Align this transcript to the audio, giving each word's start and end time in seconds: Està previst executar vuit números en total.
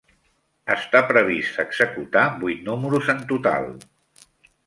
Està 0.75 1.01
previst 1.09 1.59
executar 1.65 2.23
vuit 2.45 2.65
números 2.69 3.13
en 3.15 3.23
total. 3.33 3.69